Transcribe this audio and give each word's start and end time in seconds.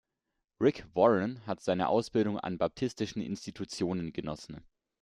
Rick 0.59 0.85
Warren 0.95 1.45
hat 1.45 1.59
seine 1.61 1.87
Ausbildung 1.87 2.39
an 2.39 2.57
baptistischen 2.57 3.21
Institutionen 3.21 4.11
genossen. 4.13 4.65